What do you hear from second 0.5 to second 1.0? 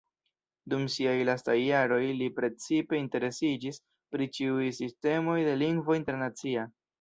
Dum